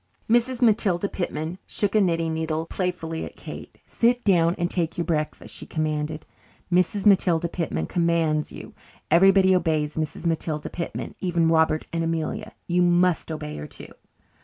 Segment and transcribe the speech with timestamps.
[0.27, 0.63] Mrs.
[0.63, 3.77] Matilda Pitman shook a knitting needle playfully at Kate.
[3.85, 6.25] "Sit down and take your breakfast," she commanded.
[6.73, 7.05] "Mrs.
[7.05, 8.73] Matilda Pitman commands you.
[9.11, 10.25] Everybody obeys Mrs.
[10.25, 12.53] Matilda Pitman even Robert and Amelia.
[12.65, 13.93] You must obey her too."